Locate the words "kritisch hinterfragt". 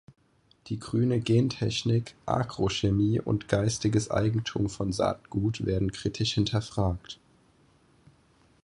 5.91-7.19